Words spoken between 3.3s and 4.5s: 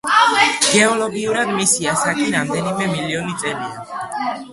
წელია.